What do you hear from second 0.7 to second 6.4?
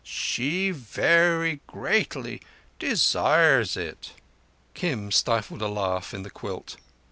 very greatly desires it." Kim stifled a laugh in the